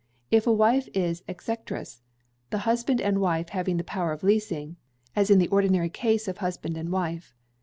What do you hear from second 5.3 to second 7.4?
the ordinary case of husband and wife.